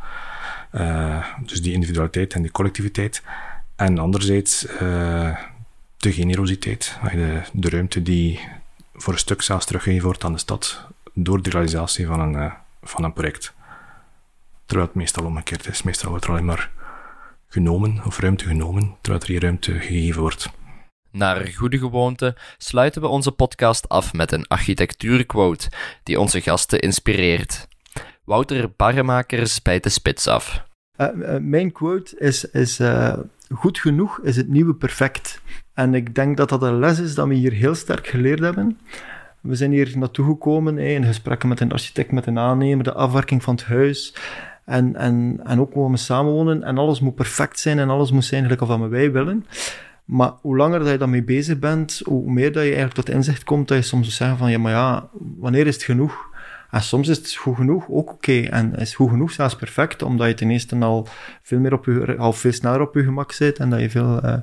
[1.45, 3.23] dus die individualiteit en die collectiviteit.
[3.75, 4.67] En anderzijds
[6.05, 8.39] de generositeit, de, de ruimte die
[8.93, 12.53] voor een stuk zelfs teruggegeven wordt aan de stad door de realisatie van een, uh,
[12.81, 13.53] van een project.
[14.65, 15.83] Terwijl het meestal omgekeerd is.
[15.83, 16.71] Meestal wordt er alleen maar
[17.47, 20.49] genomen of ruimte genomen, terwijl er hier ruimte gegeven wordt.
[21.11, 25.69] Naar goede gewoonte sluiten we onze podcast af met een architectuurquote
[26.03, 27.67] die onze gasten inspireert.
[28.23, 30.63] Wouter Barremakers bij de spits af.
[30.97, 32.79] Uh, uh, mijn quote is, is
[33.53, 35.41] goed genoeg is het nieuwe perfect.
[35.73, 38.79] En ik denk dat dat een les is dat we hier heel sterk geleerd hebben.
[39.41, 43.43] We zijn hier naartoe gekomen in gesprekken met een architect, met een aannemer, de afwerking
[43.43, 44.15] van het huis.
[44.65, 46.63] En, en, en ook waar we samenwonen.
[46.63, 49.45] En alles moet perfect zijn en alles moet zijn eigenlijk wat wij willen.
[50.05, 53.43] Maar hoe langer dat je daarmee bezig bent, hoe meer dat je eigenlijk tot inzicht
[53.43, 56.33] komt dat je soms zegt van ja, maar ja, wanneer is het genoeg?
[56.71, 58.41] En soms is het goed genoeg ook oké.
[58.41, 61.07] En is goed genoeg zelfs perfect, omdat je ten eerste al
[61.41, 64.25] veel, meer op je, al veel sneller op je gemak zit en dat je veel,
[64.25, 64.37] uh,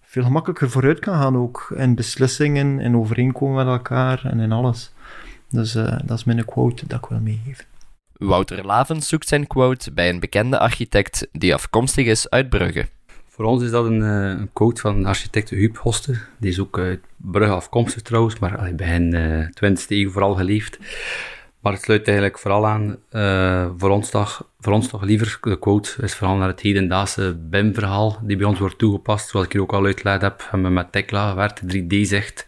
[0.00, 4.92] veel gemakkelijker vooruit kan gaan ook in beslissingen, in overeenkomen met elkaar en in alles.
[5.50, 7.64] Dus uh, dat is mijn quote dat ik wil meegeven.
[8.12, 12.88] Wouter Lavens zoekt zijn quote bij een bekende architect die afkomstig is uit Brugge.
[13.36, 16.28] Voor ons is dat een, uh, een quote van architect Huub Hoster.
[16.38, 20.78] Die is ook uit Brugge afkomstig trouwens, maar allee, begin uh, 20e eeuw vooral geleefd.
[21.60, 22.96] Maar het sluit eigenlijk vooral aan,
[23.78, 28.18] voor, ons toch, voor ons toch liever, de quote is vooral naar het hedendaagse BIM-verhaal,
[28.22, 29.28] die bij ons wordt toegepast.
[29.28, 32.46] Zoals ik hier ook al uitgelegd heb, hebben met Tekla gewerkt, 3D zegt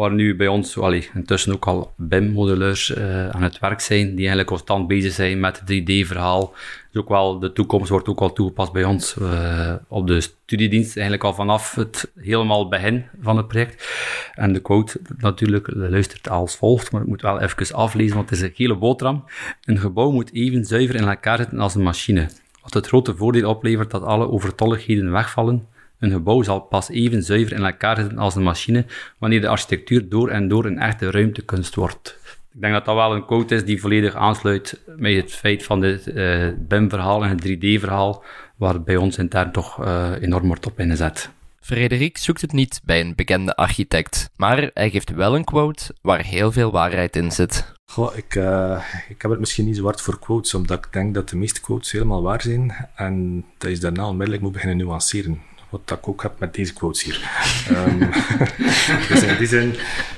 [0.00, 0.76] waar nu bij ons
[1.14, 5.60] intussen ook al BIM-modelleurs uh, aan het werk zijn, die eigenlijk constant bezig zijn met
[5.64, 6.54] het 3D-verhaal.
[6.92, 10.96] Dus ook wel, de toekomst wordt ook al toegepast bij ons uh, op de studiedienst,
[10.96, 13.88] eigenlijk al vanaf het helemaal begin van het project.
[14.34, 18.38] En de quote natuurlijk luistert als volgt, maar ik moet wel even aflezen, want het
[18.38, 19.24] is een hele boterham.
[19.64, 22.28] Een gebouw moet even zuiver in elkaar zitten als een machine.
[22.62, 25.66] Wat het grote voordeel oplevert dat alle overtolligheden wegvallen,
[26.00, 28.84] een gebouw zal pas even zuiver in elkaar zitten als een machine
[29.18, 32.18] wanneer de architectuur door en door een echte ruimtekunst wordt.
[32.52, 35.82] Ik denk dat dat wel een quote is die volledig aansluit met het feit van
[35.82, 38.24] het uh, BIM-verhaal en het 3D-verhaal,
[38.56, 41.30] waar bij ons intern toch uh, enorm wordt op ingezet.
[41.60, 46.24] Frederik zoekt het niet bij een bekende architect, maar hij geeft wel een quote waar
[46.24, 47.72] heel veel waarheid in zit.
[47.84, 51.14] Goh, ik, uh, ik heb het misschien niet zo hard voor quotes, omdat ik denk
[51.14, 55.40] dat de meeste quotes helemaal waar zijn en dat je daarna onmiddellijk moet beginnen nuanceren.
[55.70, 57.30] Wat ik ook heb met deze quotes hier.
[57.70, 57.98] um,
[59.08, 59.74] dus in die zin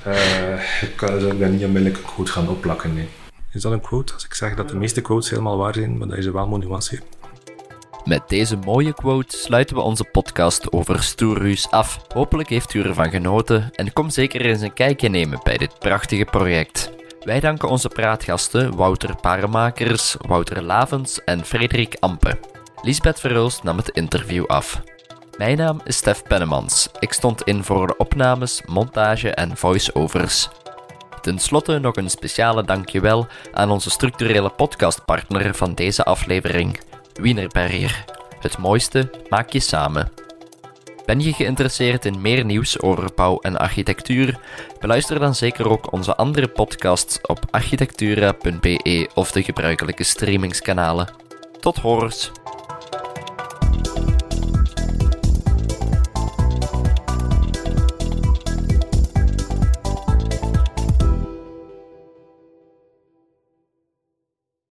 [0.07, 2.95] uh, ik kan daar niet onmiddellijk een quote gaan opplakken.
[2.95, 3.09] Nee.
[3.53, 4.13] Is dat een quote?
[4.13, 6.47] Als ik zeg dat de meeste quotes helemaal waar zijn, maar dat je ze wel
[6.47, 7.05] moet nuanceren.
[8.05, 12.05] Met deze mooie quote sluiten we onze podcast over Stoerhuis af.
[12.15, 16.25] Hopelijk heeft u ervan genoten en kom zeker eens een kijkje nemen bij dit prachtige
[16.25, 16.91] project.
[17.25, 22.39] Wij danken onze praatgasten Wouter Paremakers, Wouter Lavens en Frederik Ampe.
[22.83, 24.83] Lisbeth Verhulst nam het interview af.
[25.39, 26.89] Mijn naam is Stef Pennemans.
[26.99, 30.49] Ik stond in voor de opnames, montage en voice-overs.
[31.21, 36.81] Ten slotte nog een speciale dankjewel aan onze structurele podcastpartner van deze aflevering,
[37.15, 38.05] Wienerberger.
[38.41, 40.13] Het mooiste maak je samen.
[41.07, 44.39] Ben je geïnteresseerd in meer nieuws over bouw en architectuur?
[44.81, 51.09] Beluister dan zeker ook onze andere podcasts op architectura.be of de gebruikelijke streamingskanalen.
[51.61, 52.31] Tot horens!